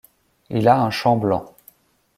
[0.49, 1.53] Il a un champ blanc.